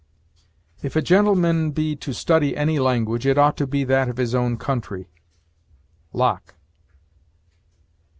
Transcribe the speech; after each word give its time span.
If 0.81 0.95
a 0.95 1.01
gentleman 1.03 1.69
be 1.73 1.95
to 1.97 2.11
study 2.11 2.57
any 2.57 2.79
language, 2.79 3.27
it 3.27 3.37
ought 3.37 3.55
to 3.57 3.67
be 3.67 3.83
that 3.83 4.09
of 4.09 4.17
his 4.17 4.33
own 4.33 4.57
country. 4.57 5.11
LOCKE. 6.11 6.55